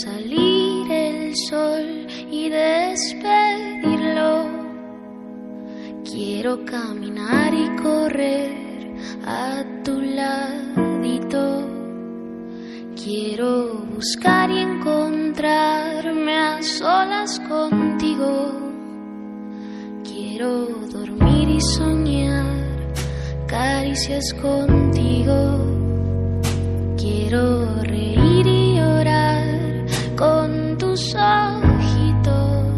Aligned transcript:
salir 0.00 0.90
el 0.90 1.34
sol 1.48 2.06
y 2.30 2.48
despedirlo. 2.48 4.46
Quiero 6.04 6.64
caminar 6.64 7.52
y 7.52 7.68
correr 7.82 8.94
a 9.26 9.62
tu 9.84 10.00
ladito. 10.00 11.68
Quiero 12.96 13.84
buscar 13.94 14.50
y 14.50 14.58
encontrarme 14.58 16.38
a 16.38 16.62
solas 16.62 17.40
contigo. 17.40 18.52
Quiero 20.04 20.66
dormir 20.90 21.48
y 21.50 21.60
soñar 21.60 22.92
caricias 23.46 24.32
contigo. 24.34 25.58
Quiero 26.96 27.61
ojitos. 31.14 32.68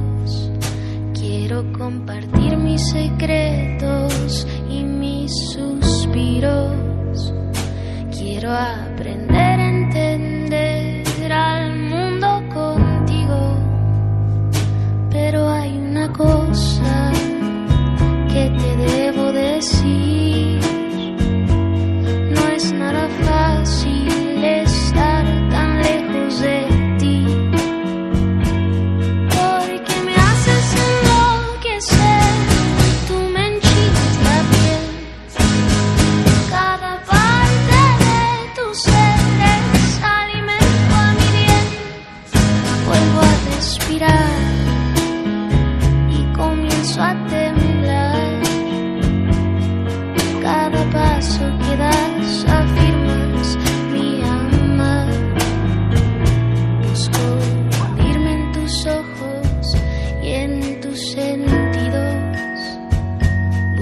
Quiero 1.14 1.64
compartir 1.72 2.56
mis 2.56 2.90
secretos 2.90 4.46
y 4.70 4.82
mis 4.82 5.32
suspiros. 5.52 7.32
Quiero 8.10 8.52
aprender 8.52 9.53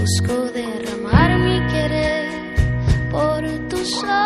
Busco 0.03 0.51
derramar 0.51 1.39
mi 1.39 1.65
querer 1.71 2.27
por 3.09 3.43
tus 3.69 4.03
oídos. 4.03 4.22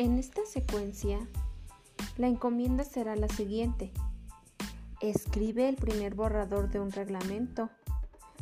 En 0.00 0.18
esta 0.18 0.46
secuencia, 0.46 1.18
la 2.16 2.26
encomienda 2.26 2.84
será 2.84 3.16
la 3.16 3.28
siguiente. 3.28 3.92
Escribe 5.02 5.68
el 5.68 5.76
primer 5.76 6.14
borrador 6.14 6.70
de 6.70 6.80
un 6.80 6.90
reglamento 6.90 7.68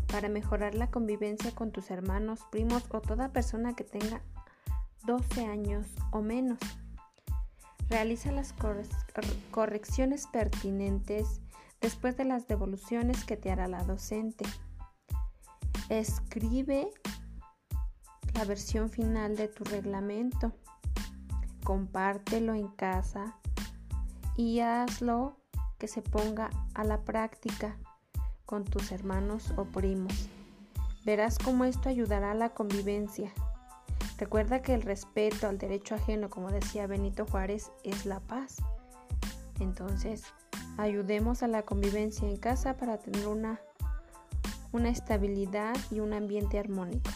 para 0.07 0.29
mejorar 0.29 0.77
la 0.77 0.89
convivencia 0.93 1.53
con 1.53 1.73
tus 1.73 1.91
hermanos, 1.91 2.47
primos 2.53 2.85
o 2.91 3.01
toda 3.01 3.33
persona 3.33 3.75
que 3.75 3.83
tenga 3.83 4.23
12 5.05 5.47
años 5.47 5.89
o 6.13 6.23
menos. 6.23 6.61
Realiza 7.89 8.31
las 8.31 8.55
correcciones 9.51 10.29
pertinentes 10.29 11.41
después 11.81 12.17
de 12.17 12.25
las 12.25 12.47
devoluciones 12.47 13.25
que 13.25 13.37
te 13.37 13.51
hará 13.51 13.67
la 13.67 13.83
docente. 13.83 14.45
Escribe 15.89 16.93
la 18.35 18.45
versión 18.45 18.91
final 18.91 19.35
de 19.35 19.49
tu 19.49 19.65
reglamento. 19.65 20.53
Compártelo 21.69 22.55
en 22.55 22.69
casa 22.69 23.37
y 24.37 24.61
hazlo 24.61 25.37
que 25.77 25.89
se 25.89 26.01
ponga 26.01 26.49
a 26.73 26.83
la 26.83 27.03
práctica 27.03 27.77
con 28.47 28.65
tus 28.65 28.91
hermanos 28.91 29.53
o 29.59 29.67
primos. 29.67 30.31
Verás 31.05 31.39
cómo 31.39 31.65
esto 31.65 31.91
ayudará 31.91 32.31
a 32.31 32.35
la 32.35 32.55
convivencia. 32.55 33.31
Recuerda 34.17 34.63
que 34.63 34.73
el 34.73 34.81
respeto 34.81 35.47
al 35.47 35.59
derecho 35.59 35.95
ajeno, 35.95 36.31
como 36.31 36.51
decía 36.51 36.87
Benito 36.87 37.27
Juárez, 37.27 37.71
es 37.85 38.07
la 38.07 38.21
paz. 38.21 38.57
Entonces, 39.61 40.25
Ayudemos 40.79 41.43
a 41.43 41.49
la 41.49 41.63
convivencia 41.63 42.29
en 42.29 42.37
casa 42.37 42.77
para 42.77 42.99
tener 42.99 43.27
una, 43.27 43.61
una 44.71 44.91
estabilidad 44.91 45.75
y 45.91 45.99
un 45.99 46.13
ambiente 46.13 46.57
armónico. 46.57 47.11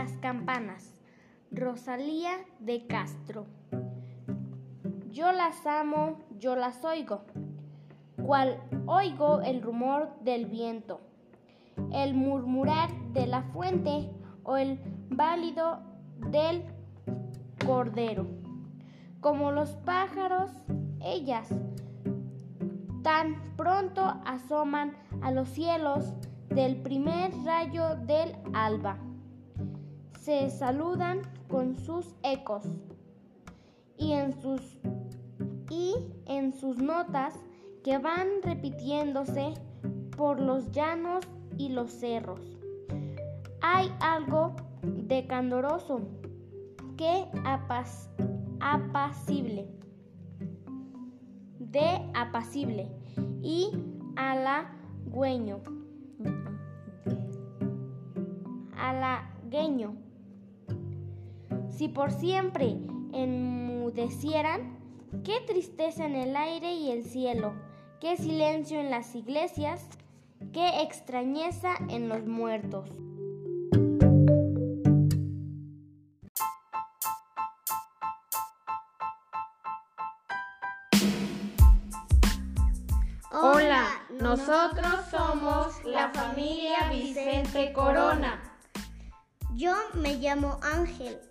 Las 0.00 0.12
campanas. 0.12 0.94
Rosalía 1.50 2.30
de 2.58 2.86
Castro. 2.86 3.44
Yo 5.10 5.30
las 5.30 5.66
amo, 5.66 6.20
yo 6.38 6.56
las 6.56 6.82
oigo, 6.86 7.26
cual 8.24 8.62
oigo 8.86 9.42
el 9.42 9.60
rumor 9.60 10.08
del 10.22 10.46
viento, 10.46 11.02
el 11.92 12.14
murmurar 12.14 12.88
de 13.12 13.26
la 13.26 13.42
fuente 13.42 14.08
o 14.42 14.56
el 14.56 14.80
válido 15.10 15.80
del 16.30 16.64
cordero. 17.66 18.26
Como 19.20 19.52
los 19.52 19.68
pájaros, 19.84 20.50
ellas 21.02 21.50
tan 23.02 23.54
pronto 23.58 24.02
asoman 24.24 24.96
a 25.20 25.30
los 25.30 25.50
cielos 25.50 26.14
del 26.48 26.76
primer 26.76 27.32
rayo 27.44 27.96
del 27.96 28.34
alba. 28.54 28.96
Se 30.30 30.48
saludan 30.48 31.22
con 31.48 31.74
sus 31.74 32.14
ecos 32.22 32.62
y 33.98 34.12
en 34.12 34.40
sus, 34.40 34.78
y 35.68 35.92
en 36.26 36.52
sus 36.52 36.78
notas 36.78 37.34
que 37.82 37.98
van 37.98 38.28
repitiéndose 38.44 39.54
por 40.16 40.38
los 40.38 40.70
llanos 40.70 41.24
y 41.58 41.70
los 41.70 41.90
cerros. 41.90 42.38
Hay 43.60 43.92
algo 43.98 44.54
de 44.84 45.26
candoroso 45.26 46.02
que 46.96 47.26
apacible, 48.60 49.66
de 51.58 52.08
apacible 52.14 52.88
y 53.42 53.72
halagüeño, 54.14 55.58
halagüeño. 58.78 60.09
Si 61.80 61.88
por 61.88 62.12
siempre 62.12 62.76
enmudecieran, 63.14 64.76
qué 65.24 65.40
tristeza 65.46 66.04
en 66.04 66.14
el 66.14 66.36
aire 66.36 66.74
y 66.74 66.90
el 66.90 67.04
cielo, 67.04 67.54
qué 68.02 68.18
silencio 68.18 68.78
en 68.78 68.90
las 68.90 69.14
iglesias, 69.14 69.88
qué 70.52 70.82
extrañeza 70.82 71.70
en 71.88 72.10
los 72.10 72.26
muertos. 72.26 72.90
Hola, 83.32 83.86
nosotros 84.20 85.06
somos 85.10 85.82
la 85.86 86.10
familia 86.10 86.90
Vicente 86.92 87.72
Corona. 87.72 88.38
Yo 89.54 89.72
me 89.94 90.16
llamo 90.16 90.60
Ángel. 90.62 91.29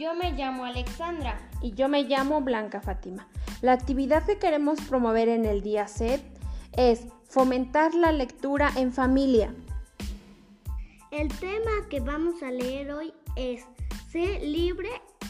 Yo 0.00 0.14
me 0.14 0.32
llamo 0.32 0.64
Alexandra. 0.64 1.38
Y 1.60 1.72
yo 1.72 1.86
me 1.90 2.04
llamo 2.04 2.40
Blanca 2.40 2.80
Fátima. 2.80 3.28
La 3.60 3.72
actividad 3.72 4.24
que 4.24 4.38
queremos 4.38 4.80
promover 4.80 5.28
en 5.28 5.44
el 5.44 5.60
día 5.60 5.86
SET 5.88 6.22
es 6.72 7.06
fomentar 7.28 7.92
la 7.92 8.10
lectura 8.10 8.72
en 8.76 8.94
familia. 8.94 9.54
El 11.10 11.28
tema 11.28 11.70
que 11.90 12.00
vamos 12.00 12.42
a 12.42 12.50
leer 12.50 12.92
hoy 12.92 13.12
es 13.36 13.66
Sé 14.10 14.40
libre, 14.40 14.88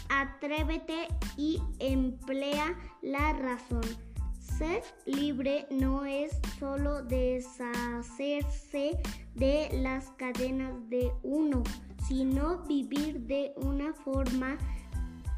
atrévete 0.09 1.09
y 1.37 1.61
emplea 1.81 2.79
la 3.03 3.33
razón. 3.33 3.83
Ser 4.59 4.83
libre 5.07 5.67
no 5.71 6.05
es 6.05 6.33
solo 6.59 7.03
deshacerse 7.03 8.99
de 9.35 9.69
las 9.73 10.11
cadenas 10.11 10.75
de 10.91 11.11
uno, 11.23 11.63
sino 12.07 12.59
vivir 12.65 13.21
de 13.21 13.53
una 13.57 13.95
forma 13.95 14.59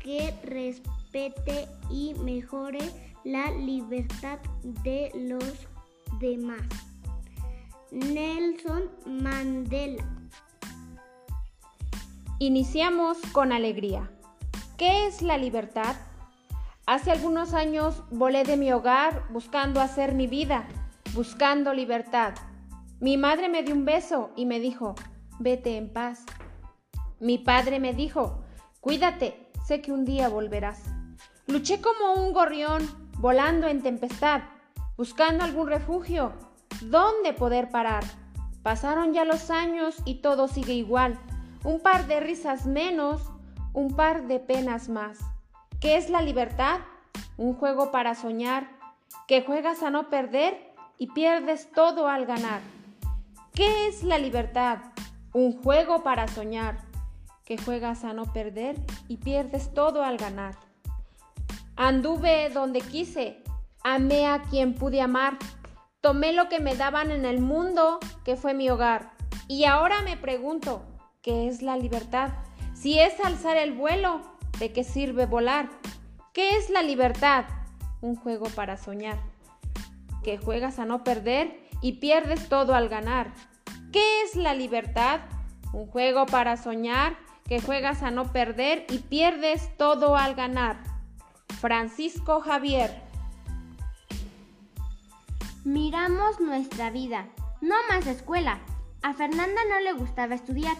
que 0.00 0.34
respete 0.42 1.68
y 1.90 2.14
mejore 2.14 2.80
la 3.24 3.50
libertad 3.52 4.38
de 4.82 5.10
los 5.14 5.68
demás. 6.18 6.62
Nelson 7.92 8.90
Mandela. 9.06 10.04
Iniciamos 12.38 13.18
con 13.32 13.52
alegría. 13.52 14.10
¿Qué 14.76 15.06
es 15.06 15.22
la 15.22 15.36
libertad? 15.38 15.94
Hace 16.84 17.12
algunos 17.12 17.54
años 17.54 18.02
volé 18.10 18.42
de 18.42 18.56
mi 18.56 18.72
hogar 18.72 19.22
buscando 19.30 19.80
hacer 19.80 20.14
mi 20.14 20.26
vida, 20.26 20.66
buscando 21.14 21.72
libertad. 21.72 22.34
Mi 22.98 23.16
madre 23.16 23.48
me 23.48 23.62
dio 23.62 23.72
un 23.72 23.84
beso 23.84 24.30
y 24.34 24.46
me 24.46 24.58
dijo, 24.58 24.96
vete 25.38 25.76
en 25.76 25.92
paz. 25.92 26.24
Mi 27.20 27.38
padre 27.38 27.78
me 27.78 27.94
dijo, 27.94 28.42
cuídate, 28.80 29.48
sé 29.64 29.80
que 29.80 29.92
un 29.92 30.04
día 30.04 30.28
volverás. 30.28 30.82
Luché 31.46 31.80
como 31.80 32.14
un 32.14 32.32
gorrión, 32.32 32.82
volando 33.18 33.68
en 33.68 33.80
tempestad, 33.80 34.42
buscando 34.96 35.44
algún 35.44 35.68
refugio, 35.68 36.32
dónde 36.80 37.32
poder 37.32 37.70
parar. 37.70 38.02
Pasaron 38.64 39.12
ya 39.12 39.24
los 39.24 39.50
años 39.50 40.02
y 40.04 40.16
todo 40.16 40.48
sigue 40.48 40.74
igual. 40.74 41.16
Un 41.62 41.78
par 41.78 42.08
de 42.08 42.18
risas 42.18 42.66
menos, 42.66 43.22
un 43.72 43.94
par 43.94 44.26
de 44.26 44.40
penas 44.40 44.88
más. 44.88 45.31
¿Qué 45.82 45.96
es 45.96 46.10
la 46.10 46.22
libertad? 46.22 46.78
Un 47.36 47.54
juego 47.54 47.90
para 47.90 48.14
soñar, 48.14 48.68
que 49.26 49.42
juegas 49.42 49.82
a 49.82 49.90
no 49.90 50.10
perder 50.10 50.72
y 50.96 51.08
pierdes 51.08 51.72
todo 51.72 52.06
al 52.06 52.24
ganar. 52.24 52.60
¿Qué 53.52 53.88
es 53.88 54.04
la 54.04 54.16
libertad? 54.16 54.78
Un 55.32 55.60
juego 55.60 56.04
para 56.04 56.28
soñar, 56.28 56.78
que 57.44 57.58
juegas 57.58 58.04
a 58.04 58.12
no 58.12 58.32
perder 58.32 58.76
y 59.08 59.16
pierdes 59.16 59.74
todo 59.74 60.04
al 60.04 60.18
ganar. 60.18 60.54
Anduve 61.74 62.48
donde 62.50 62.80
quise, 62.80 63.42
amé 63.82 64.28
a 64.28 64.40
quien 64.42 64.76
pude 64.76 65.00
amar, 65.00 65.36
tomé 66.00 66.32
lo 66.32 66.48
que 66.48 66.60
me 66.60 66.76
daban 66.76 67.10
en 67.10 67.24
el 67.24 67.40
mundo, 67.40 67.98
que 68.24 68.36
fue 68.36 68.54
mi 68.54 68.70
hogar. 68.70 69.14
Y 69.48 69.64
ahora 69.64 70.00
me 70.02 70.16
pregunto, 70.16 70.84
¿qué 71.22 71.48
es 71.48 71.60
la 71.60 71.76
libertad? 71.76 72.30
Si 72.72 73.00
es 73.00 73.18
alzar 73.24 73.56
el 73.56 73.72
vuelo, 73.72 74.31
¿de 74.62 74.70
qué 74.70 74.84
sirve 74.84 75.26
volar? 75.26 75.68
¿Qué 76.32 76.50
es 76.56 76.70
la 76.70 76.82
libertad? 76.82 77.46
Un 78.00 78.14
juego 78.14 78.46
para 78.50 78.76
soñar, 78.76 79.18
que 80.22 80.38
juegas 80.38 80.78
a 80.78 80.84
no 80.84 81.02
perder 81.02 81.58
y 81.80 81.94
pierdes 81.94 82.48
todo 82.48 82.76
al 82.76 82.88
ganar. 82.88 83.32
¿Qué 83.92 84.22
es 84.22 84.36
la 84.36 84.54
libertad? 84.54 85.22
Un 85.72 85.88
juego 85.88 86.26
para 86.26 86.56
soñar, 86.56 87.16
que 87.48 87.60
juegas 87.60 88.04
a 88.04 88.12
no 88.12 88.30
perder 88.30 88.86
y 88.88 88.98
pierdes 88.98 89.76
todo 89.78 90.14
al 90.14 90.36
ganar. 90.36 90.76
Francisco 91.60 92.40
Javier. 92.40 93.02
Miramos 95.64 96.38
nuestra 96.38 96.90
vida. 96.90 97.26
No 97.60 97.74
más 97.88 98.06
escuela. 98.06 98.60
A 99.02 99.12
Fernanda 99.12 99.60
no 99.68 99.80
le 99.80 99.92
gustaba 99.94 100.36
estudiar. 100.36 100.76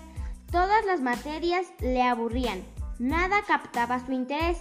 Todas 0.52 0.86
las 0.86 1.00
materias 1.00 1.66
le 1.80 2.02
aburrían. 2.02 2.62
Nada 2.98 3.42
captaba 3.46 4.04
su 4.04 4.12
interés. 4.12 4.58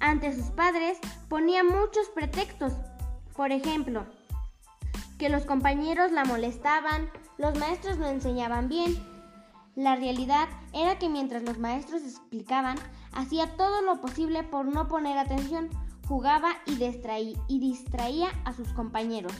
Ante 0.00 0.34
sus 0.34 0.46
padres 0.46 0.98
ponía 1.28 1.62
muchos 1.62 2.08
pretextos. 2.14 2.72
Por 3.36 3.52
ejemplo, 3.52 4.06
que 5.18 5.28
los 5.28 5.44
compañeros 5.44 6.12
la 6.12 6.24
molestaban, 6.24 7.10
los 7.38 7.58
maestros 7.58 7.98
no 7.98 8.06
enseñaban 8.06 8.68
bien. 8.68 8.96
La 9.76 9.96
realidad 9.96 10.48
era 10.72 10.98
que 10.98 11.08
mientras 11.08 11.42
los 11.42 11.58
maestros 11.58 12.02
explicaban, 12.02 12.76
hacía 13.12 13.56
todo 13.56 13.82
lo 13.82 14.00
posible 14.00 14.42
por 14.42 14.66
no 14.66 14.88
poner 14.88 15.18
atención, 15.18 15.68
jugaba 16.08 16.50
y 16.66 16.72
y 17.48 17.60
distraía 17.60 18.28
a 18.44 18.52
sus 18.52 18.68
compañeros. 18.72 19.32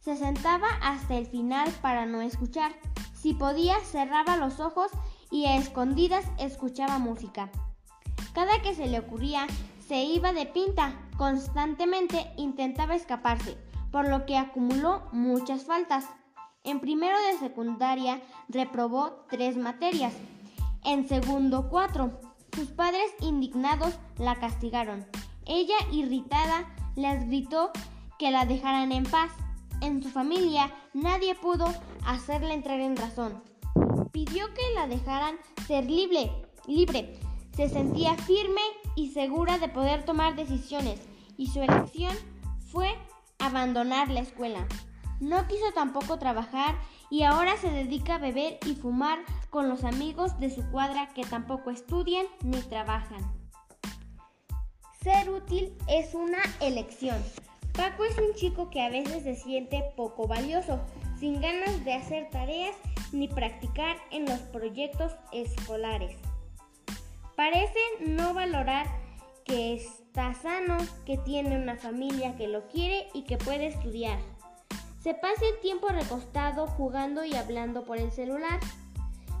Se 0.00 0.16
sentaba 0.16 0.68
hasta 0.82 1.14
el 1.16 1.26
final 1.26 1.70
para 1.82 2.06
no 2.06 2.22
escuchar. 2.22 2.72
Si 3.12 3.34
podía, 3.34 3.78
cerraba 3.80 4.36
los 4.36 4.60
ojos 4.60 4.90
y 5.30 5.46
a 5.46 5.56
escondidas 5.56 6.24
escuchaba 6.38 6.98
música. 6.98 7.50
Cada 8.34 8.60
que 8.62 8.74
se 8.74 8.86
le 8.86 8.98
ocurría, 8.98 9.46
se 9.86 10.02
iba 10.02 10.32
de 10.32 10.46
pinta. 10.46 10.92
Constantemente 11.16 12.30
intentaba 12.36 12.94
escaparse, 12.94 13.56
por 13.90 14.08
lo 14.08 14.26
que 14.26 14.36
acumuló 14.36 15.02
muchas 15.12 15.64
faltas. 15.64 16.04
En 16.64 16.80
primero 16.80 17.16
de 17.18 17.38
secundaria 17.38 18.20
reprobó 18.48 19.24
tres 19.30 19.56
materias. 19.56 20.12
En 20.84 21.08
segundo, 21.08 21.68
cuatro. 21.70 22.20
Sus 22.54 22.68
padres 22.68 23.10
indignados 23.20 23.98
la 24.18 24.34
castigaron. 24.36 25.06
Ella, 25.46 25.76
irritada, 25.92 26.68
les 26.96 27.26
gritó 27.26 27.70
que 28.18 28.30
la 28.30 28.46
dejaran 28.46 28.92
en 28.92 29.04
paz. 29.04 29.30
En 29.80 30.02
su 30.02 30.10
familia 30.10 30.72
nadie 30.92 31.34
pudo 31.34 31.66
hacerle 32.04 32.54
entrar 32.54 32.80
en 32.80 32.96
razón. 32.96 33.42
Pidió 34.16 34.46
que 34.54 34.62
la 34.74 34.86
dejaran 34.86 35.36
ser 35.66 35.84
libre, 35.84 36.32
libre. 36.66 37.18
Se 37.54 37.68
sentía 37.68 38.14
firme 38.14 38.62
y 38.94 39.10
segura 39.10 39.58
de 39.58 39.68
poder 39.68 40.06
tomar 40.06 40.36
decisiones 40.36 41.02
y 41.36 41.48
su 41.48 41.60
elección 41.60 42.16
fue 42.72 42.94
abandonar 43.38 44.08
la 44.08 44.20
escuela. 44.20 44.66
No 45.20 45.46
quiso 45.48 45.70
tampoco 45.74 46.18
trabajar 46.18 46.76
y 47.10 47.24
ahora 47.24 47.58
se 47.58 47.68
dedica 47.68 48.14
a 48.14 48.18
beber 48.18 48.58
y 48.64 48.76
fumar 48.76 49.18
con 49.50 49.68
los 49.68 49.84
amigos 49.84 50.40
de 50.40 50.48
su 50.48 50.66
cuadra 50.70 51.10
que 51.12 51.24
tampoco 51.24 51.70
estudian 51.70 52.24
ni 52.42 52.62
trabajan. 52.62 53.20
Ser 55.02 55.28
útil 55.28 55.76
es 55.88 56.14
una 56.14 56.40
elección. 56.60 57.22
Paco 57.74 58.06
es 58.06 58.16
un 58.16 58.34
chico 58.34 58.70
que 58.70 58.80
a 58.80 58.88
veces 58.88 59.24
se 59.24 59.36
siente 59.36 59.84
poco 59.94 60.26
valioso, 60.26 60.80
sin 61.20 61.38
ganas 61.42 61.84
de 61.84 61.92
hacer 61.92 62.30
tareas 62.30 62.74
ni 63.12 63.28
practicar 63.28 63.96
en 64.10 64.26
los 64.26 64.40
proyectos 64.40 65.16
escolares. 65.32 66.16
Parece 67.36 67.78
no 68.00 68.34
valorar 68.34 68.86
que 69.44 69.74
está 69.74 70.34
sano, 70.34 70.76
que 71.04 71.18
tiene 71.18 71.56
una 71.56 71.76
familia 71.76 72.36
que 72.36 72.48
lo 72.48 72.66
quiere 72.66 73.08
y 73.14 73.24
que 73.24 73.36
puede 73.36 73.68
estudiar. 73.68 74.18
Se 75.00 75.14
pasa 75.14 75.44
el 75.54 75.60
tiempo 75.60 75.88
recostado 75.88 76.66
jugando 76.66 77.24
y 77.24 77.36
hablando 77.36 77.84
por 77.84 77.98
el 77.98 78.10
celular. 78.10 78.58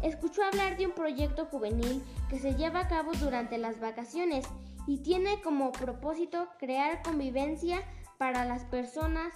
Escuchó 0.02 0.44
hablar 0.44 0.76
de 0.76 0.86
un 0.86 0.92
proyecto 0.92 1.46
juvenil 1.46 2.04
que 2.28 2.38
se 2.38 2.54
lleva 2.54 2.80
a 2.80 2.88
cabo 2.88 3.12
durante 3.14 3.58
las 3.58 3.80
vacaciones 3.80 4.46
y 4.86 4.98
tiene 4.98 5.40
como 5.42 5.72
propósito 5.72 6.46
crear 6.58 7.02
convivencia 7.02 7.82
para 8.18 8.44
las 8.44 8.64
personas. 8.64 9.34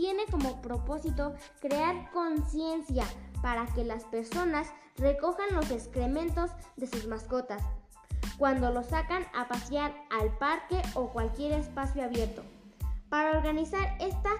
Tiene 0.00 0.24
como 0.30 0.62
propósito 0.62 1.34
crear 1.60 2.10
conciencia 2.10 3.04
para 3.42 3.66
que 3.66 3.84
las 3.84 4.04
personas 4.04 4.72
recojan 4.96 5.54
los 5.54 5.70
excrementos 5.70 6.52
de 6.78 6.86
sus 6.86 7.06
mascotas 7.06 7.62
cuando 8.38 8.70
los 8.70 8.86
sacan 8.86 9.26
a 9.34 9.46
pasear 9.46 9.94
al 10.10 10.34
parque 10.38 10.80
o 10.94 11.10
cualquier 11.10 11.52
espacio 11.52 12.02
abierto. 12.02 12.42
Para 13.10 13.36
organizar 13.36 13.94
esta 14.00 14.30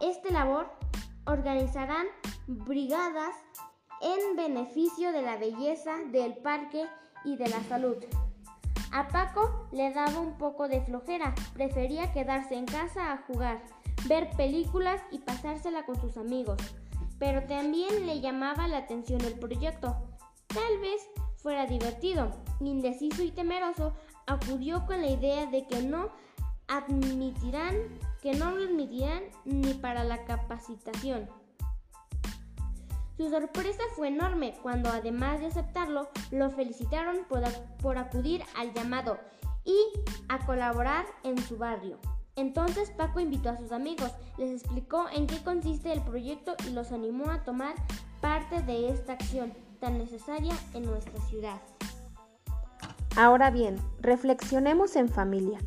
este 0.00 0.32
labor, 0.32 0.72
organizarán 1.26 2.06
brigadas 2.46 3.34
en 4.00 4.36
beneficio 4.36 5.12
de 5.12 5.20
la 5.20 5.36
belleza 5.36 5.98
del 6.12 6.38
parque 6.38 6.86
y 7.26 7.36
de 7.36 7.48
la 7.48 7.62
salud. 7.64 7.98
A 8.90 9.08
Paco 9.08 9.68
le 9.70 9.92
daba 9.92 10.18
un 10.18 10.38
poco 10.38 10.66
de 10.66 10.80
flojera, 10.80 11.34
prefería 11.52 12.10
quedarse 12.14 12.54
en 12.54 12.64
casa 12.64 13.12
a 13.12 13.18
jugar, 13.26 13.62
ver 14.06 14.30
películas 14.36 15.00
y 15.10 15.18
pasársela 15.18 15.84
con 15.84 16.00
sus 16.00 16.16
amigos, 16.16 16.58
pero 17.18 17.42
también 17.46 18.06
le 18.06 18.20
llamaba 18.20 18.68
la 18.68 18.78
atención 18.78 19.20
el 19.22 19.38
proyecto. 19.38 19.96
Tal 20.46 20.78
vez 20.80 21.02
fuera 21.36 21.66
divertido, 21.66 22.30
indeciso 22.60 23.22
y 23.22 23.30
temeroso, 23.30 23.94
acudió 24.26 24.86
con 24.86 25.00
la 25.00 25.08
idea 25.08 25.46
de 25.46 25.66
que 25.66 25.82
no 25.82 26.10
admitirán 26.68 27.76
que 28.22 28.34
no 28.34 28.50
lo 28.50 28.64
admitirán 28.64 29.22
ni 29.44 29.74
para 29.74 30.04
la 30.04 30.24
capacitación. 30.24 31.28
Su 33.16 33.30
sorpresa 33.30 33.82
fue 33.96 34.08
enorme 34.08 34.54
cuando 34.62 34.90
además 34.90 35.40
de 35.40 35.46
aceptarlo, 35.46 36.08
lo 36.30 36.50
felicitaron 36.50 37.24
por, 37.28 37.42
por, 37.82 37.98
acudir 37.98 38.44
al 38.56 38.72
llamado 38.74 39.18
y 39.64 39.76
a 40.28 40.44
colaborar 40.46 41.04
en 41.24 41.38
su 41.38 41.56
barrio. 41.58 41.98
Entonces 42.38 42.92
Paco 42.92 43.18
invitó 43.18 43.50
a 43.50 43.56
sus 43.56 43.72
amigos, 43.72 44.12
les 44.38 44.52
explicó 44.52 45.06
en 45.12 45.26
qué 45.26 45.42
consiste 45.42 45.92
el 45.92 46.00
proyecto 46.02 46.54
y 46.68 46.70
los 46.70 46.92
animó 46.92 47.32
a 47.32 47.42
tomar 47.42 47.74
parte 48.20 48.62
de 48.62 48.90
esta 48.90 49.14
acción 49.14 49.52
tan 49.80 49.98
necesaria 49.98 50.54
en 50.72 50.84
nuestra 50.84 51.20
ciudad. 51.22 51.60
Ahora 53.16 53.50
bien, 53.50 53.76
reflexionemos 54.00 54.94
en 54.94 55.08
familia. 55.08 55.58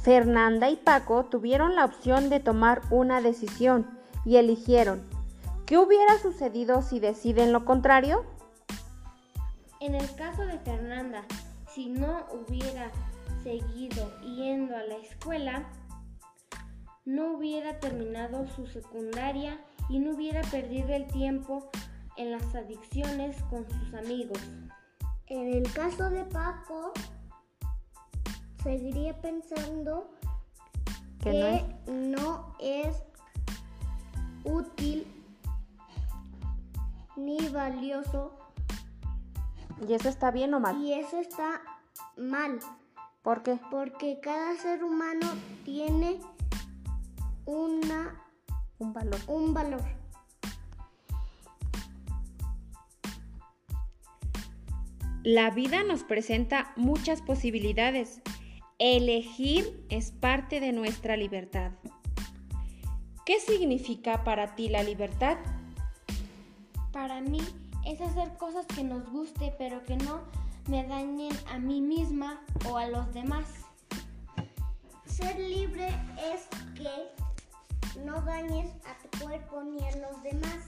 Fernanda 0.00 0.70
y 0.70 0.76
Paco 0.76 1.24
tuvieron 1.24 1.74
la 1.74 1.84
opción 1.84 2.30
de 2.30 2.38
tomar 2.38 2.82
una 2.90 3.20
decisión 3.20 3.84
y 4.24 4.36
eligieron. 4.36 5.02
¿Qué 5.66 5.76
hubiera 5.76 6.18
sucedido 6.18 6.82
si 6.82 7.00
deciden 7.00 7.52
lo 7.52 7.64
contrario? 7.64 8.24
En 9.80 9.96
el 9.96 10.14
caso 10.14 10.42
de 10.46 10.60
Fernanda, 10.60 11.24
si 11.74 11.88
no 11.88 12.26
hubiera 12.30 12.92
seguido 13.42 14.08
yendo 14.20 14.76
a 14.76 14.84
la 14.84 14.94
escuela, 14.94 15.66
no 17.04 17.32
hubiera 17.32 17.80
terminado 17.80 18.46
su 18.46 18.66
secundaria 18.66 19.58
y 19.88 19.98
no 19.98 20.12
hubiera 20.12 20.42
perdido 20.42 20.88
el 20.90 21.06
tiempo 21.06 21.70
en 22.16 22.30
las 22.30 22.54
adicciones 22.54 23.42
con 23.44 23.68
sus 23.68 23.94
amigos. 23.94 24.38
En 25.26 25.52
el 25.52 25.72
caso 25.72 26.10
de 26.10 26.24
Paco, 26.24 26.92
seguiría 28.62 29.20
pensando 29.20 30.10
que, 31.20 31.64
no, 31.86 32.54
es? 32.60 33.02
útil 34.44 35.06
ni 37.16 37.48
valioso. 37.48 38.32
¿Y 39.86 39.94
eso 39.94 40.08
está 40.08 40.30
bien 40.30 40.54
o 40.54 40.60
mal? 40.60 40.80
Y 40.80 40.92
eso 40.92 41.18
está 41.18 41.60
mal. 42.16 42.60
¿Por 43.22 43.42
qué? 43.42 43.58
Porque 43.70 44.20
cada 44.20 44.56
ser 44.56 44.82
humano 44.84 45.26
tiene 45.64 46.20
una 47.44 48.22
un 48.78 48.92
valor. 48.92 49.20
Un 49.28 49.54
valor. 49.54 49.82
La 55.22 55.50
vida 55.50 55.84
nos 55.84 56.02
presenta 56.02 56.72
muchas 56.76 57.22
posibilidades 57.22 58.20
Elegir 58.84 59.86
es 59.90 60.10
parte 60.10 60.58
de 60.58 60.72
nuestra 60.72 61.16
libertad. 61.16 61.70
¿Qué 63.24 63.38
significa 63.38 64.24
para 64.24 64.56
ti 64.56 64.68
la 64.68 64.82
libertad? 64.82 65.38
Para 66.90 67.20
mí 67.20 67.40
es 67.86 68.00
hacer 68.00 68.36
cosas 68.38 68.66
que 68.66 68.82
nos 68.82 69.08
guste 69.08 69.54
pero 69.56 69.84
que 69.84 69.96
no 69.98 70.22
me 70.66 70.82
dañen 70.84 71.32
a 71.52 71.60
mí 71.60 71.80
misma 71.80 72.40
o 72.68 72.76
a 72.76 72.88
los 72.88 73.14
demás. 73.14 73.46
Ser 75.06 75.38
libre 75.38 75.86
es 76.34 76.48
que 76.74 77.21
no 78.04 78.20
dañes 78.22 78.70
a 78.86 79.08
tu 79.08 79.24
cuerpo 79.24 79.62
ni 79.62 79.82
a 79.86 79.96
los 79.96 80.22
demás. 80.22 80.66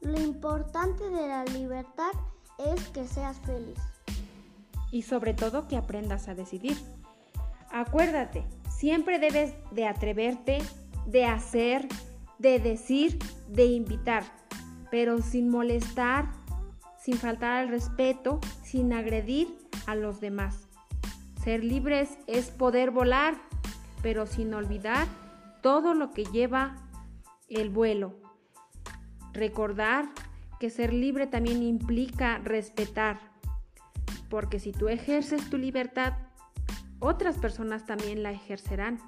Lo 0.00 0.20
importante 0.20 1.08
de 1.08 1.28
la 1.28 1.44
libertad 1.44 2.12
es 2.58 2.88
que 2.88 3.06
seas 3.06 3.38
feliz 3.40 3.78
y 4.90 5.02
sobre 5.02 5.34
todo 5.34 5.66
que 5.66 5.76
aprendas 5.76 6.28
a 6.28 6.34
decidir. 6.34 6.76
Acuérdate, 7.70 8.44
siempre 8.70 9.18
debes 9.18 9.54
de 9.72 9.86
atreverte, 9.86 10.58
de 11.06 11.24
hacer, 11.24 11.88
de 12.38 12.58
decir, 12.58 13.18
de 13.48 13.64
invitar, 13.64 14.24
pero 14.90 15.20
sin 15.20 15.48
molestar, 15.48 16.30
sin 17.02 17.16
faltar 17.16 17.52
al 17.52 17.68
respeto, 17.68 18.40
sin 18.62 18.92
agredir 18.92 19.48
a 19.86 19.94
los 19.94 20.20
demás. 20.20 20.68
Ser 21.42 21.64
libres 21.64 22.16
es 22.26 22.50
poder 22.50 22.90
volar, 22.90 23.34
pero 24.04 24.26
sin 24.26 24.52
olvidar 24.52 25.08
todo 25.62 25.94
lo 25.94 26.10
que 26.10 26.26
lleva 26.26 26.76
el 27.48 27.70
vuelo. 27.70 28.14
Recordar 29.32 30.10
que 30.60 30.68
ser 30.68 30.92
libre 30.92 31.26
también 31.26 31.62
implica 31.62 32.36
respetar 32.36 33.18
porque 34.28 34.60
si 34.60 34.72
tú 34.72 34.88
ejerces 34.88 35.48
tu 35.48 35.56
libertad, 35.56 36.12
otras 36.98 37.38
personas 37.38 37.86
también 37.86 38.22
la 38.22 38.30
ejercerán. 38.30 38.98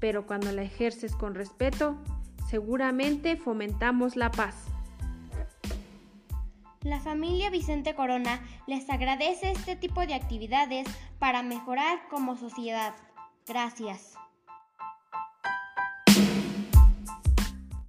Pero 0.00 0.26
cuando 0.26 0.50
la 0.50 0.62
ejerces 0.62 1.14
con 1.14 1.36
respeto, 1.36 1.96
seguramente 2.50 3.36
fomentamos 3.36 4.16
la 4.16 4.32
paz. 4.32 4.64
La 6.82 6.98
familia 6.98 7.50
Vicente 7.50 7.94
Corona 7.94 8.40
les 8.66 8.90
agradece 8.90 9.52
este 9.52 9.76
tipo 9.76 10.04
de 10.04 10.14
actividades 10.14 10.88
para 11.20 11.44
mejorar 11.44 12.00
como 12.10 12.36
sociedad. 12.36 12.94
Gracias. 13.46 14.18